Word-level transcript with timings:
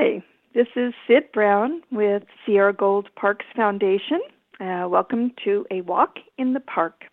Hi, 0.00 0.22
this 0.54 0.68
is 0.76 0.94
Sid 1.08 1.24
Brown 1.32 1.82
with 1.90 2.22
Sierra 2.46 2.72
Gold 2.72 3.08
Parks 3.16 3.46
Foundation. 3.56 4.20
Uh, 4.60 4.86
welcome 4.88 5.32
to 5.42 5.66
a 5.72 5.80
walk 5.80 6.18
in 6.36 6.52
the 6.52 6.60
park. 6.60 7.06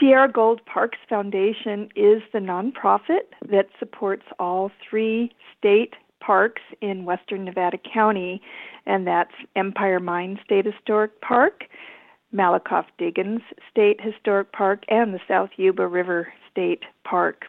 Sierra 0.00 0.28
Gold 0.28 0.60
Parks 0.66 0.98
Foundation 1.08 1.88
is 1.94 2.20
the 2.32 2.40
nonprofit 2.40 3.30
that 3.48 3.68
supports 3.78 4.24
all 4.40 4.72
three 4.90 5.30
state 5.56 5.94
parks 6.18 6.62
in 6.80 7.04
western 7.04 7.44
Nevada 7.44 7.78
County, 7.78 8.42
and 8.86 9.06
that's 9.06 9.34
Empire 9.54 10.00
Mine 10.00 10.40
State 10.44 10.66
Historic 10.66 11.20
Park, 11.20 11.66
Malakoff 12.34 12.86
Diggins 12.98 13.42
State 13.70 14.00
Historic 14.00 14.50
Park, 14.50 14.82
and 14.88 15.14
the 15.14 15.20
South 15.28 15.50
Yuba 15.58 15.86
River 15.86 16.32
State 16.50 16.82
Park 17.04 17.44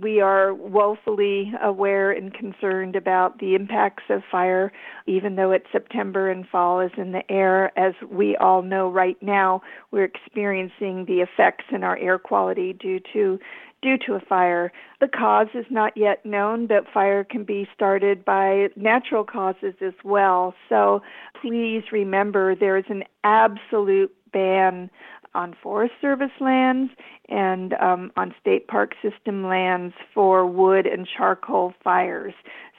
we 0.00 0.20
are 0.20 0.54
woefully 0.54 1.52
aware 1.62 2.10
and 2.10 2.32
concerned 2.32 2.96
about 2.96 3.38
the 3.38 3.54
impacts 3.54 4.04
of 4.08 4.22
fire, 4.30 4.72
even 5.06 5.36
though 5.36 5.52
it's 5.52 5.66
September 5.72 6.30
and 6.30 6.46
fall 6.46 6.80
is 6.80 6.90
in 6.96 7.12
the 7.12 7.30
air. 7.30 7.76
As 7.78 7.94
we 8.10 8.36
all 8.36 8.62
know 8.62 8.90
right 8.90 9.20
now, 9.22 9.62
we're 9.90 10.04
experiencing 10.04 11.04
the 11.06 11.20
effects 11.20 11.64
in 11.70 11.84
our 11.84 11.96
air 11.98 12.18
quality 12.18 12.72
due 12.72 13.00
to 13.12 13.38
due 13.82 13.98
to 13.98 14.14
a 14.14 14.20
fire. 14.20 14.72
The 15.00 15.08
cause 15.08 15.48
is 15.52 15.66
not 15.70 15.94
yet 15.94 16.24
known, 16.24 16.66
but 16.66 16.84
fire 16.92 17.22
can 17.22 17.44
be 17.44 17.68
started 17.74 18.24
by 18.24 18.68
natural 18.76 19.24
causes 19.24 19.74
as 19.82 19.92
well. 20.02 20.54
So 20.70 21.02
please 21.42 21.82
remember 21.92 22.54
there 22.54 22.78
is 22.78 22.86
an 22.88 23.04
absolute 23.24 24.10
ban 24.32 24.90
on 25.34 25.54
Forest 25.62 25.94
Service 26.00 26.30
lands 26.40 26.92
and 27.28 27.74
um, 27.74 28.12
on 28.16 28.34
state 28.40 28.68
park 28.68 28.94
system 29.02 29.44
lands 29.44 29.94
for 30.12 30.46
wood 30.46 30.86
and 30.86 31.06
charcoal 31.06 31.74
fires. 31.82 32.34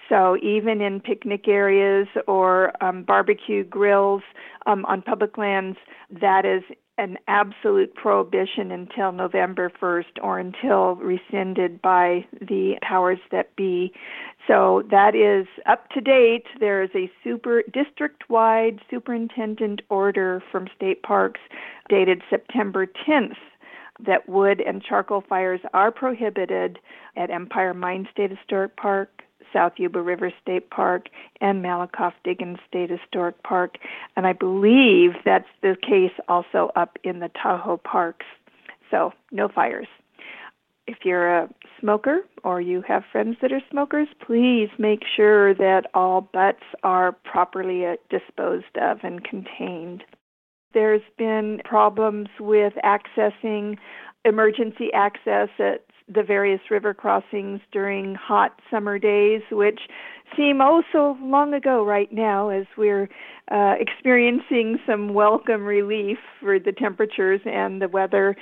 So 0.10 0.38
even 0.38 0.82
in 0.82 1.00
picnic 1.00 1.48
areas 1.48 2.08
or 2.28 2.72
um, 2.84 3.04
barbecue 3.04 3.64
grills 3.64 4.22
um, 4.68 4.86
on 4.86 5.02
public 5.02 5.38
lands, 5.38 5.78
that 6.22 6.46
is 6.46 6.64
an 6.98 7.18
absolute 7.28 7.94
prohibition 7.94 8.72
until 8.72 9.12
November 9.12 9.72
1st 9.82 10.22
or 10.22 10.40
until 10.40 10.96
rescinded 10.96 11.82
by 11.82 12.26
the 12.40 12.76
powers 12.82 13.20
that 13.32 13.56
be. 13.56 13.92
So 14.48 14.84
that 14.92 15.16
is 15.16 15.48
up 15.66 15.90
to 15.90 16.02
date. 16.02 16.46
There 16.60 16.84
is 16.84 16.92
a 16.96 17.12
super 17.24 17.64
district 17.74 18.30
wide 18.30 18.80
superintendent 18.90 19.82
order 19.90 20.42
from 20.52 20.68
state 20.76 21.04
parks 21.04 21.42
dated 21.90 22.22
September 22.30 22.86
10th 22.86 23.38
that 24.06 24.28
wood 24.28 24.62
and 24.62 24.84
charcoal 24.84 25.24
fires 25.28 25.62
are 25.74 25.92
prohibited 25.92 26.80
at 27.16 27.30
Empire 27.30 27.74
Mine 27.74 28.08
State 28.12 28.32
Historic 28.32 28.76
Park, 28.76 29.22
South 29.54 29.74
Yuba 29.78 30.02
River 30.02 30.32
State 30.42 30.70
Park 30.70 31.08
and 31.42 31.64
Malakoff 31.64 32.14
Diggins 32.24 32.60
State 32.68 32.90
Historic 32.90 33.42
Park. 33.44 33.78
And 34.16 34.28
I 34.28 34.34
believe 34.34 35.12
that's 35.24 35.48
the 35.62 35.76
case 35.82 36.14
also 36.28 36.72
up 36.76 36.98
in 37.04 37.20
the 37.20 37.30
Tahoe 37.42 37.78
parks. 37.78 38.26
So, 38.92 39.14
no 39.32 39.48
fires. 39.48 39.88
If 40.88 41.00
you're 41.04 41.36
a 41.36 41.50
smoker 41.80 42.20
or 42.44 42.62
you 42.62 42.84
have 42.88 43.04
friends 43.12 43.38
that 43.42 43.52
are 43.52 43.62
smokers, 43.72 44.08
please 44.26 44.70
make 44.78 45.02
sure 45.16 45.54
that 45.56 45.88
all 45.96 46.22
butts 46.22 46.64
are 46.84 47.12
properly 47.12 47.86
uh, 47.86 47.96
disposed 48.10 48.78
of 48.80 49.00
and 49.02 49.24
contained. 49.24 50.04
There's 50.74 51.02
been 51.18 51.62
problems 51.64 52.28
with 52.40 52.74
accessing 52.84 53.78
emergency 54.26 54.92
access 54.94 55.50
at 55.58 55.85
the 56.14 56.24
various 56.24 56.62
river 56.70 56.94
crossings 56.94 57.62
during 57.72 58.16
hot 58.16 58.60
summer 58.70 59.00
days, 59.00 59.42
which 59.52 59.80
seem 60.36 60.62
oh 60.62 60.84
so 60.92 61.18
long 61.22 61.54
ago 61.54 61.84
right 61.84 62.12
now 62.12 62.50
as 62.50 62.66
we're 62.78 63.10
uh, 63.52 63.74
experiencing 63.80 64.78
some 64.88 65.14
welcome 65.14 65.64
relief 65.64 66.18
for 66.40 66.60
the 66.60 66.72
temperatures 66.72 67.42
and 67.46 67.82
the 67.82 67.88
weather. 67.88 68.36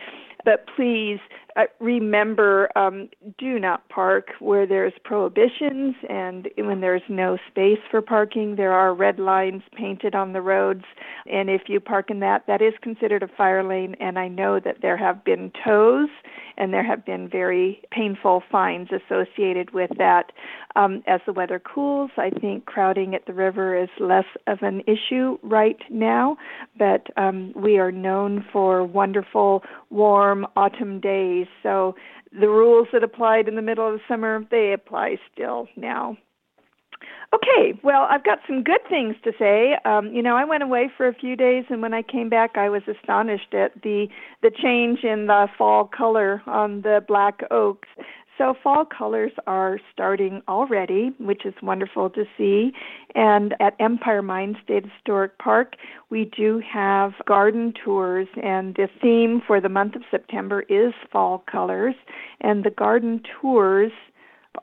But 0.45 0.65
please 0.75 1.19
uh, 1.55 1.63
remember 1.79 2.69
um, 2.77 3.09
do 3.37 3.59
not 3.59 3.87
park 3.89 4.29
where 4.39 4.65
there's 4.65 4.93
prohibitions 5.03 5.95
and 6.09 6.49
when 6.57 6.81
there's 6.81 7.03
no 7.09 7.37
space 7.49 7.79
for 7.91 8.01
parking. 8.01 8.55
There 8.55 8.73
are 8.73 8.93
red 8.93 9.19
lines 9.19 9.61
painted 9.77 10.15
on 10.15 10.33
the 10.33 10.41
roads, 10.41 10.83
and 11.31 11.49
if 11.49 11.63
you 11.67 11.79
park 11.79 12.09
in 12.09 12.19
that, 12.21 12.47
that 12.47 12.61
is 12.61 12.73
considered 12.81 13.23
a 13.23 13.27
fire 13.27 13.63
lane. 13.63 13.95
And 13.99 14.17
I 14.17 14.27
know 14.27 14.59
that 14.59 14.81
there 14.81 14.97
have 14.97 15.23
been 15.23 15.51
tows 15.63 16.09
and 16.57 16.73
there 16.73 16.83
have 16.83 17.05
been 17.05 17.27
very 17.27 17.81
painful 17.91 18.43
fines 18.51 18.89
associated 18.91 19.73
with 19.73 19.89
that. 19.97 20.31
Um, 20.75 21.03
as 21.05 21.21
the 21.25 21.33
weather 21.33 21.59
cools, 21.59 22.11
I 22.17 22.31
think 22.31 22.65
crowding 22.65 23.13
at 23.13 23.27
the 23.27 23.33
river 23.33 23.75
is 23.75 23.89
less 23.99 24.25
of 24.47 24.63
an 24.63 24.81
issue 24.87 25.37
right 25.43 25.77
now, 25.89 26.37
but 26.77 27.07
um, 27.15 27.53
we 27.55 27.77
are 27.77 27.91
known 27.91 28.43
for 28.51 28.83
wonderful, 28.83 29.63
warm 29.91 30.32
autumn 30.55 30.99
days. 30.99 31.47
So 31.61 31.95
the 32.31 32.49
rules 32.49 32.87
that 32.93 33.03
applied 33.03 33.47
in 33.47 33.55
the 33.55 33.61
middle 33.61 33.87
of 33.87 33.93
the 33.93 34.01
summer, 34.07 34.43
they 34.49 34.73
apply 34.73 35.17
still 35.31 35.67
now. 35.75 36.17
Okay, 37.33 37.73
well, 37.83 38.05
I've 38.09 38.23
got 38.23 38.39
some 38.47 38.61
good 38.61 38.81
things 38.87 39.15
to 39.23 39.31
say. 39.39 39.75
Um, 39.85 40.13
you 40.13 40.21
know, 40.21 40.35
I 40.35 40.45
went 40.45 40.61
away 40.61 40.89
for 40.95 41.07
a 41.07 41.13
few 41.13 41.35
days, 41.35 41.65
and 41.69 41.81
when 41.81 41.93
I 41.93 42.03
came 42.03 42.29
back, 42.29 42.51
I 42.55 42.69
was 42.69 42.83
astonished 42.87 43.53
at 43.53 43.71
the 43.81 44.07
the 44.43 44.51
change 44.51 44.99
in 45.03 45.25
the 45.25 45.47
fall 45.57 45.85
color 45.85 46.43
on 46.45 46.81
the 46.81 47.03
black 47.07 47.41
oaks. 47.49 47.89
So 48.37 48.55
fall 48.63 48.85
colors 48.85 49.31
are 49.45 49.79
starting 49.91 50.41
already, 50.47 51.11
which 51.19 51.45
is 51.45 51.53
wonderful 51.61 52.09
to 52.11 52.25
see. 52.37 52.73
And 53.13 53.53
at 53.59 53.75
Empire 53.79 54.23
Mine 54.23 54.57
State 54.63 54.85
Historic 54.85 55.37
Park, 55.37 55.75
we 56.09 56.25
do 56.25 56.61
have 56.67 57.13
garden 57.25 57.73
tours, 57.83 58.27
and 58.41 58.75
the 58.75 58.87
theme 59.01 59.41
for 59.45 59.61
the 59.61 59.69
month 59.69 59.95
of 59.95 60.01
September 60.09 60.61
is 60.61 60.93
fall 61.11 61.43
colors. 61.49 61.95
And 62.41 62.63
the 62.63 62.71
garden 62.71 63.21
tours 63.39 63.91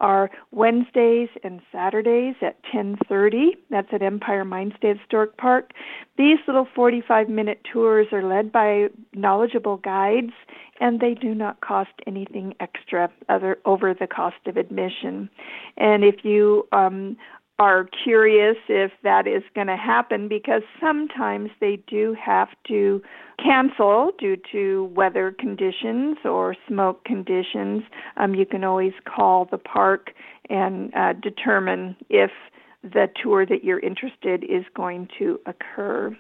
are 0.01 0.31
Wednesdays 0.53 1.29
and 1.43 1.61
Saturdays 1.73 2.37
at 2.43 2.63
10:30. 2.73 3.57
That's 3.71 3.93
at 3.93 4.03
Empire 4.03 4.45
Mine 4.45 4.73
State 4.77 4.99
Historic 4.99 5.37
Park. 5.37 5.73
These 6.17 6.39
little 6.47 6.67
45-minute 6.77 7.65
tours 7.73 8.07
are 8.13 8.23
led 8.23 8.53
by 8.53 8.89
knowledgeable 9.15 9.79
guides 9.79 10.33
and 10.81 11.01
they 11.01 11.15
do 11.15 11.35
not 11.35 11.61
cost 11.61 11.91
anything 12.07 12.55
extra 12.61 13.11
other 13.29 13.59
over 13.65 13.95
the 13.95 14.07
cost 14.07 14.37
of 14.47 14.57
admission. 14.57 15.29
And 15.77 16.03
if 16.05 16.25
you 16.25 16.67
um, 16.73 17.17
are 17.61 17.87
curious 18.03 18.57
if 18.71 18.91
that 19.03 19.27
is 19.27 19.43
going 19.55 19.67
to 19.67 19.77
happen 19.77 20.29
because 20.29 20.63
sometimes 20.81 21.51
they 21.61 21.79
do 21.87 22.17
have 22.19 22.49
to 22.67 23.03
cancel 23.39 24.13
due 24.19 24.37
to 24.51 24.91
weather 24.95 25.35
conditions 25.39 26.17
or 26.25 26.57
smoke 26.67 27.05
conditions. 27.05 27.83
Um, 28.17 28.35
you 28.35 28.47
can 28.47 28.65
always 28.65 28.95
call 29.05 29.45
the 29.51 29.59
park 29.59 30.13
and 30.49 30.91
uh, 30.95 31.13
determine 31.13 31.97
if 32.09 32.31
the 32.83 33.09
tour 33.23 33.45
that 33.45 33.63
you're 33.63 33.81
interested 33.81 34.43
is 34.43 34.65
going 34.75 35.09
to 35.19 35.39
occur. 35.45 36.17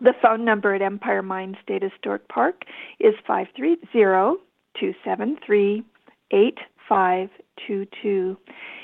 The 0.00 0.14
phone 0.20 0.44
number 0.44 0.74
at 0.74 0.82
Empire 0.82 1.22
Mine 1.22 1.56
State 1.62 1.82
Historic 1.82 2.26
Park 2.28 2.64
is 2.98 3.14
530 3.26 3.76
273 3.92 5.84
8522. 6.32 8.36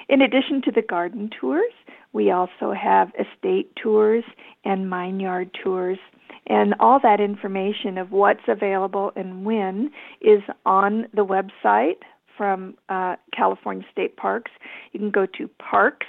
In 0.08 0.22
addition 0.22 0.62
to 0.62 0.70
the 0.70 0.82
garden 0.82 1.28
tours, 1.40 1.72
we 2.12 2.30
also 2.30 2.72
have 2.72 3.10
estate 3.18 3.74
tours 3.76 4.24
and 4.64 4.88
mine 4.88 5.18
yard 5.20 5.50
tours. 5.62 5.98
And 6.46 6.74
all 6.80 6.98
that 7.02 7.20
information 7.20 7.98
of 7.98 8.10
what's 8.10 8.48
available 8.48 9.12
and 9.16 9.44
when 9.44 9.90
is 10.20 10.42
on 10.64 11.06
the 11.12 11.24
website 11.24 11.98
from 12.36 12.76
uh, 12.88 13.16
California 13.36 13.84
State 13.92 14.16
Parks. 14.16 14.50
You 14.92 15.00
can 15.00 15.10
go 15.10 15.26
to 15.26 15.48
parks.ca.gov 15.58 16.06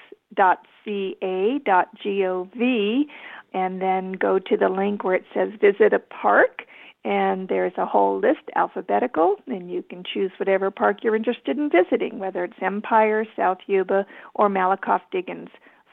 and 3.54 3.82
then 3.82 4.14
go 4.14 4.40
to 4.40 4.58
the 4.58 4.70
link 4.70 5.04
where 5.04 5.16
it 5.16 5.26
says 5.34 5.50
visit 5.60 5.94
a 5.94 6.00
park 6.00 6.64
and 7.06 7.48
there's 7.48 7.74
a 7.78 7.86
whole 7.86 8.20
list 8.20 8.42
alphabetical 8.56 9.38
and 9.48 9.72
you 9.72 9.84
can 9.84 10.04
choose 10.04 10.32
whatever 10.38 10.70
park 10.70 10.98
you're 11.02 11.16
interested 11.16 11.58
in 11.58 11.70
visiting 11.70 12.20
whether 12.20 12.44
it's 12.44 12.62
empire 12.62 13.26
south 13.36 13.60
yuba 13.68 14.06
or 14.36 14.50
malakoff 14.50 15.02
diggins. 15.12 15.50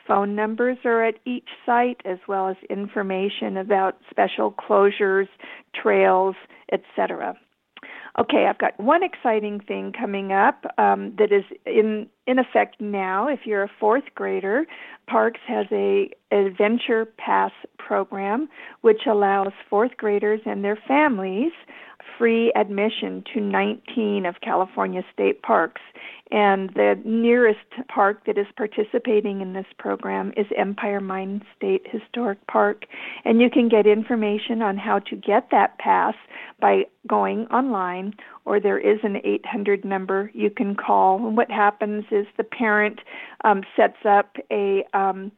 Phone 0.07 0.35
numbers 0.37 0.79
are 0.85 1.05
at 1.05 1.17
each 1.25 1.49
site 1.65 2.01
as 2.05 2.19
well 2.29 2.49
as 2.49 2.57
information 2.71 3.57
about 3.57 3.99
special 4.11 4.53
closures 4.53 5.29
trails 5.75 6.37
etc 6.73 7.37
okay 8.19 8.47
i've 8.47 8.59
got 8.59 8.79
one 8.79 9.03
exciting 9.03 9.61
thing 9.61 9.93
coming 9.93 10.33
up 10.33 10.65
um, 10.79 11.15
that 11.19 11.33
is 11.33 11.45
in 11.65 12.09
in 12.27 12.39
effect 12.39 12.81
now. 12.81 13.29
If 13.29 13.41
you're 13.45 13.63
a 13.63 13.71
fourth 13.81 14.05
grader, 14.15 14.67
Parks 15.07 15.41
has 15.47 15.67
a 15.71 16.11
Adventure 16.33 17.07
Pass 17.07 17.53
program, 17.79 18.49
which 18.81 19.03
allows 19.07 19.53
fourth 19.71 19.97
graders 19.97 20.41
and 20.45 20.65
their 20.65 20.79
families 20.89 21.53
free 22.19 22.53
admission 22.55 23.25
to 23.35 23.41
19 23.41 24.27
of 24.27 24.37
California 24.41 25.03
state 25.13 25.43
parks. 25.43 25.83
And 26.33 26.71
the 26.75 27.01
nearest 27.05 27.61
park 27.89 28.27
that 28.27 28.37
is 28.37 28.47
participating 28.57 29.41
in 29.41 29.53
this 29.53 29.67
program 29.79 30.33
is 30.37 30.47
Empire 30.57 31.01
Mine 31.01 31.43
State 31.57 31.87
Historic 31.89 32.45
Park. 32.49 32.85
And 33.25 33.41
you 33.41 33.49
can 33.49 33.69
get 33.69 33.87
information 33.87 34.61
on 34.61 34.77
how 34.77 34.99
to 35.01 35.15
get 35.15 35.51
that 35.53 35.79
pass 35.79 36.15
by 36.61 36.87
going 37.07 37.47
online, 37.47 38.15
or 38.45 38.59
there 38.59 38.79
is 38.79 38.99
an 39.05 39.19
800 39.23 39.85
number 39.85 40.31
you 40.35 40.51
can 40.51 40.75
call. 40.75 41.25
And 41.25 41.37
what 41.37 41.51
happens 41.51 42.05
is 42.11 42.27
the 42.37 42.45
parent 42.45 43.01
um, 43.45 43.63
sets 43.77 44.05
up 44.05 44.37
a 44.51 44.85
um, 44.95 45.31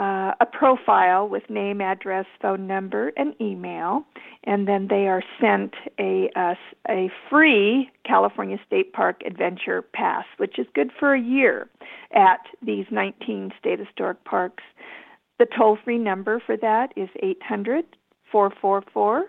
uh, 0.00 0.32
a 0.40 0.46
profile 0.46 1.28
with 1.28 1.42
name, 1.50 1.82
address, 1.82 2.24
phone 2.40 2.66
number, 2.66 3.12
and 3.18 3.34
email, 3.38 4.06
and 4.44 4.66
then 4.66 4.86
they 4.88 5.06
are 5.06 5.22
sent 5.38 5.74
a, 5.98 6.30
a, 6.34 6.56
a 6.88 7.10
free 7.28 7.90
California 8.06 8.56
State 8.66 8.94
Park 8.94 9.20
Adventure 9.26 9.82
Pass, 9.82 10.24
which 10.38 10.58
is 10.58 10.66
good 10.74 10.90
for 10.98 11.12
a 11.12 11.20
year 11.20 11.68
at 12.14 12.40
these 12.62 12.86
19 12.90 13.52
state 13.58 13.78
historic 13.78 14.24
parks. 14.24 14.64
The 15.38 15.46
toll 15.56 15.76
free 15.84 15.98
number 15.98 16.42
for 16.44 16.56
that 16.56 16.94
is 16.96 17.10
800 17.22 17.84
444 18.32 19.26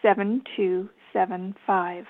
7275. 0.00 2.06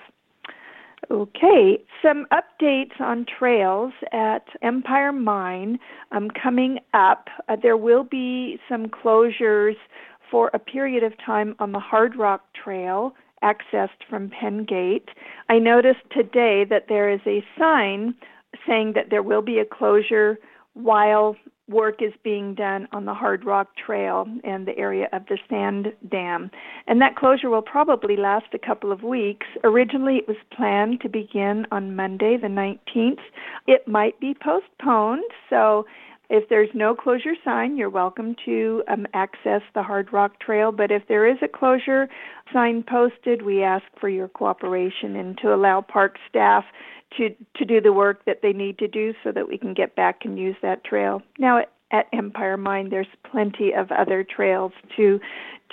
Okay, 1.09 1.81
some 2.03 2.27
updates 2.31 2.99
on 2.99 3.25
trails 3.25 3.93
at 4.11 4.45
Empire 4.61 5.11
Mine 5.11 5.79
um, 6.11 6.29
coming 6.29 6.79
up. 6.93 7.29
Uh, 7.47 7.55
there 7.61 7.77
will 7.77 8.03
be 8.03 8.59
some 8.67 8.87
closures 8.87 9.75
for 10.29 10.51
a 10.53 10.59
period 10.59 11.03
of 11.03 11.13
time 11.25 11.55
on 11.59 11.71
the 11.71 11.79
Hard 11.79 12.15
Rock 12.15 12.41
Trail 12.53 13.13
accessed 13.43 14.03
from 14.09 14.29
Penn 14.29 14.65
Gate. 14.65 15.09
I 15.47 15.57
noticed 15.57 16.01
today 16.11 16.65
that 16.69 16.85
there 16.89 17.09
is 17.09 17.21
a 17.25 17.43
sign 17.57 18.13
saying 18.67 18.93
that 18.93 19.09
there 19.09 19.23
will 19.23 19.41
be 19.41 19.59
a 19.59 19.65
closure 19.65 20.37
while 20.73 21.35
work 21.69 22.01
is 22.01 22.13
being 22.23 22.55
done 22.55 22.87
on 22.91 23.05
the 23.05 23.13
Hard 23.13 23.45
Rock 23.45 23.69
Trail 23.75 24.27
and 24.43 24.67
the 24.67 24.77
area 24.77 25.07
of 25.13 25.25
the 25.27 25.37
sand 25.49 25.93
dam. 26.09 26.49
And 26.87 27.01
that 27.01 27.15
closure 27.15 27.49
will 27.49 27.61
probably 27.61 28.17
last 28.17 28.47
a 28.53 28.59
couple 28.59 28.91
of 28.91 29.03
weeks. 29.03 29.47
Originally, 29.63 30.17
it 30.17 30.27
was 30.27 30.37
planned 30.55 31.01
to 31.01 31.09
begin 31.09 31.65
on 31.71 31.95
Monday, 31.95 32.37
the 32.37 32.47
19th. 32.47 33.19
It 33.67 33.87
might 33.87 34.19
be 34.19 34.33
postponed, 34.33 35.23
so 35.49 35.85
if 36.29 36.47
there's 36.47 36.69
no 36.73 36.93
closure 36.93 37.35
sign, 37.43 37.75
you're 37.75 37.89
welcome 37.89 38.35
to 38.45 38.83
um, 38.87 39.07
access 39.13 39.61
the 39.73 39.83
Hard 39.83 40.13
Rock 40.13 40.39
Trail. 40.39 40.71
But 40.71 40.91
if 40.91 41.07
there 41.07 41.27
is 41.27 41.37
a 41.41 41.47
closure 41.47 42.07
sign 42.53 42.83
posted, 42.83 43.41
we 43.41 43.63
ask 43.63 43.85
for 43.99 44.09
your 44.09 44.27
cooperation 44.27 45.15
and 45.15 45.37
to 45.39 45.53
allow 45.53 45.81
park 45.81 46.17
staff 46.29 46.65
to 47.17 47.29
to 47.55 47.65
do 47.65 47.81
the 47.81 47.93
work 47.93 48.25
that 48.25 48.41
they 48.43 48.53
need 48.53 48.77
to 48.77 48.87
do 48.87 49.13
so 49.23 49.31
that 49.31 49.47
we 49.47 49.57
can 49.57 49.73
get 49.73 49.95
back 49.95 50.19
and 50.23 50.37
use 50.37 50.55
that 50.61 50.83
trail. 50.83 51.21
Now 51.39 51.63
at, 51.91 52.07
Empire 52.13 52.57
Mine 52.57 52.89
there's 52.89 53.07
plenty 53.29 53.73
of 53.73 53.91
other 53.91 54.23
trails 54.23 54.71
to 54.97 55.19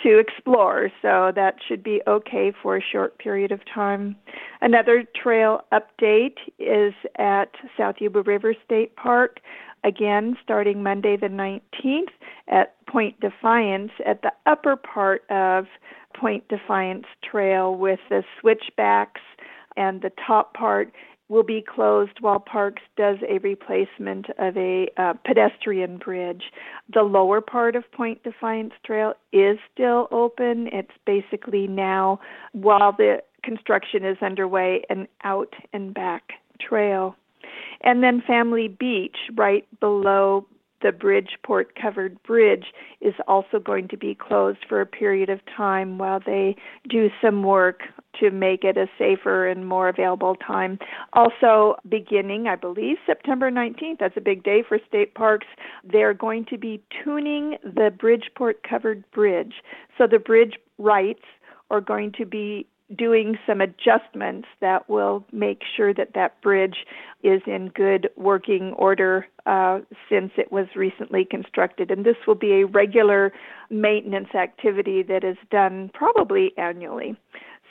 to 0.02 0.18
explore, 0.18 0.90
so 1.00 1.32
that 1.34 1.56
should 1.66 1.82
be 1.82 2.02
okay 2.06 2.52
for 2.62 2.76
a 2.76 2.82
short 2.82 3.18
period 3.18 3.50
of 3.50 3.60
time. 3.72 4.14
Another 4.60 5.04
trail 5.22 5.62
update 5.72 6.36
is 6.58 6.92
at 7.18 7.50
South 7.78 7.96
Yuba 7.98 8.22
River 8.22 8.54
State 8.64 8.94
Park 8.96 9.40
again 9.86 10.36
starting 10.42 10.82
Monday 10.82 11.16
the 11.16 11.28
19th 11.28 12.10
at 12.48 12.74
Point 12.86 13.18
Defiance 13.20 13.92
at 14.04 14.22
the 14.22 14.32
upper 14.44 14.76
part 14.76 15.22
of 15.30 15.66
Point 16.14 16.46
Defiance 16.48 17.06
Trail 17.22 17.74
with 17.74 18.00
the 18.10 18.22
switchbacks 18.40 19.20
and 19.76 20.02
the 20.02 20.10
top 20.26 20.54
part 20.54 20.92
will 21.28 21.42
be 21.42 21.62
closed 21.62 22.18
while 22.20 22.38
Parks 22.38 22.82
does 22.96 23.16
a 23.28 23.38
replacement 23.38 24.26
of 24.38 24.56
a 24.56 24.88
uh, 24.96 25.14
pedestrian 25.24 25.98
bridge. 25.98 26.44
The 26.92 27.02
lower 27.02 27.40
part 27.40 27.74
of 27.74 27.90
Point 27.92 28.22
Defiance 28.22 28.72
Trail 28.84 29.14
is 29.32 29.58
still 29.72 30.08
open. 30.12 30.68
It's 30.72 30.92
basically 31.04 31.66
now, 31.66 32.20
while 32.52 32.92
the 32.92 33.22
construction 33.42 34.04
is 34.04 34.16
underway, 34.22 34.84
an 34.88 35.08
out 35.24 35.52
and 35.72 35.92
back 35.92 36.30
trail. 36.60 37.16
And 37.82 38.02
then 38.02 38.22
Family 38.26 38.68
Beach, 38.68 39.16
right 39.34 39.66
below 39.80 40.46
the 40.82 40.92
Bridgeport 40.92 41.74
covered 41.80 42.22
bridge 42.22 42.66
is 43.00 43.14
also 43.26 43.58
going 43.58 43.88
to 43.88 43.96
be 43.96 44.14
closed 44.14 44.58
for 44.68 44.80
a 44.80 44.86
period 44.86 45.30
of 45.30 45.40
time 45.56 45.98
while 45.98 46.20
they 46.24 46.54
do 46.88 47.08
some 47.22 47.42
work 47.42 47.80
to 48.20 48.30
make 48.30 48.64
it 48.64 48.76
a 48.76 48.86
safer 48.98 49.46
and 49.46 49.66
more 49.66 49.88
available 49.88 50.36
time. 50.36 50.78
Also, 51.12 51.76
beginning, 51.88 52.46
I 52.46 52.56
believe, 52.56 52.96
September 53.06 53.50
19th, 53.50 53.98
that's 53.98 54.16
a 54.16 54.20
big 54.20 54.42
day 54.42 54.62
for 54.66 54.78
state 54.86 55.14
parks, 55.14 55.46
they're 55.84 56.14
going 56.14 56.44
to 56.46 56.58
be 56.58 56.82
tuning 57.02 57.56
the 57.62 57.90
Bridgeport 57.98 58.62
covered 58.62 59.04
bridge. 59.10 59.54
So 59.98 60.06
the 60.06 60.18
bridge 60.18 60.54
rights 60.78 61.24
are 61.70 61.80
going 61.80 62.12
to 62.12 62.24
be 62.24 62.66
doing 62.94 63.36
some 63.46 63.60
adjustments 63.60 64.46
that 64.60 64.88
will 64.88 65.24
make 65.32 65.60
sure 65.76 65.92
that 65.92 66.14
that 66.14 66.40
bridge 66.40 66.86
is 67.22 67.42
in 67.46 67.68
good 67.74 68.08
working 68.16 68.72
order 68.76 69.26
uh, 69.46 69.80
since 70.08 70.30
it 70.36 70.52
was 70.52 70.66
recently 70.76 71.24
constructed. 71.24 71.90
And 71.90 72.04
this 72.04 72.16
will 72.26 72.36
be 72.36 72.60
a 72.60 72.66
regular 72.66 73.32
maintenance 73.70 74.34
activity 74.34 75.02
that 75.04 75.24
is 75.24 75.36
done 75.50 75.90
probably 75.94 76.52
annually. 76.56 77.16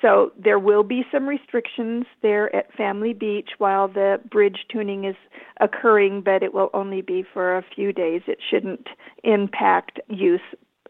So 0.02 0.32
there 0.38 0.60
will 0.60 0.84
be 0.84 1.04
some 1.12 1.28
restrictions 1.28 2.06
there 2.22 2.54
at 2.54 2.74
Family 2.74 3.14
Beach 3.14 3.52
while 3.58 3.88
the 3.88 4.20
bridge 4.30 4.66
tuning 4.70 5.06
is 5.06 5.16
occurring, 5.62 6.22
but 6.22 6.44
it 6.44 6.54
will 6.54 6.70
only 6.74 7.02
be 7.02 7.24
for 7.34 7.58
a 7.58 7.64
few 7.74 7.94
days. 7.94 8.22
It 8.28 8.40
shouldn't 8.50 8.88
impact 9.24 10.00
use 10.10 10.42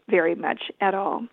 very 0.08 0.34
much 0.34 0.64
at 0.80 0.94
all. 0.94 1.26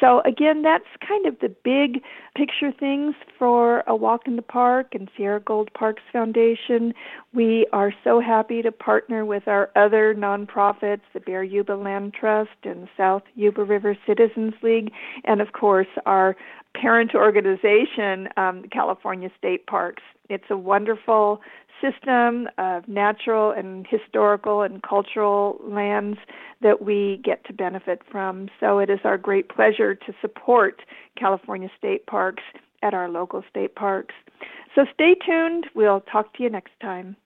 So, 0.00 0.22
again, 0.24 0.62
that's 0.62 0.86
kind 1.06 1.26
of 1.26 1.38
the 1.40 1.54
big 1.62 2.02
picture 2.34 2.72
things 2.72 3.14
for 3.38 3.84
a 3.86 3.94
walk 3.94 4.22
in 4.26 4.36
the 4.36 4.42
park 4.42 4.94
and 4.94 5.10
Sierra 5.14 5.40
Gold 5.40 5.70
Parks 5.74 6.02
Foundation. 6.10 6.94
We 7.34 7.66
are 7.72 7.92
so 8.02 8.18
happy 8.18 8.62
to 8.62 8.72
partner 8.72 9.26
with 9.26 9.46
our 9.46 9.70
other 9.76 10.14
nonprofits, 10.14 11.02
the 11.12 11.20
Bear 11.20 11.44
Yuba 11.44 11.74
Land 11.74 12.14
Trust 12.14 12.50
and 12.64 12.88
South 12.96 13.22
Yuba 13.34 13.62
River 13.62 13.96
Citizens 14.06 14.54
League, 14.62 14.90
and 15.24 15.42
of 15.42 15.52
course 15.52 15.88
our 16.06 16.34
parent 16.74 17.14
organization, 17.14 18.28
um, 18.36 18.64
California 18.72 19.28
State 19.36 19.66
Parks. 19.66 20.02
It's 20.28 20.44
a 20.50 20.56
wonderful 20.56 21.40
system 21.80 22.48
of 22.58 22.86
natural 22.88 23.50
and 23.50 23.86
historical 23.86 24.62
and 24.62 24.82
cultural 24.82 25.60
lands 25.62 26.18
that 26.60 26.82
we 26.82 27.20
get 27.24 27.44
to 27.46 27.52
benefit 27.52 28.02
from. 28.10 28.48
So 28.58 28.78
it 28.78 28.90
is 28.90 29.00
our 29.04 29.18
great 29.18 29.48
pleasure 29.48 29.94
to 29.94 30.12
support 30.20 30.82
California 31.16 31.68
state 31.76 32.06
parks 32.06 32.42
at 32.82 32.94
our 32.94 33.08
local 33.08 33.42
state 33.48 33.74
parks. 33.74 34.14
So 34.74 34.86
stay 34.94 35.14
tuned. 35.14 35.66
We'll 35.74 36.00
talk 36.00 36.34
to 36.34 36.42
you 36.42 36.50
next 36.50 36.72
time. 36.80 37.16